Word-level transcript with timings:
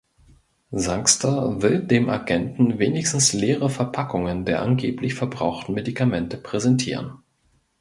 Sangster 0.71 1.61
will 1.61 1.83
dem 1.83 2.09
Agenten 2.09 2.79
wenigstens 2.79 3.33
leere 3.33 3.69
Verpackungen 3.69 4.45
der 4.45 4.63
angeblich 4.63 5.13
verbrauchten 5.13 5.75
Medikamente 5.75 6.37
präsentieren. 6.37 7.19